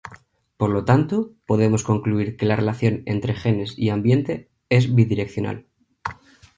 [0.57, 5.67] Por lo tanto, podemos concluir que la relación entre genes y ambiente es bidireccional.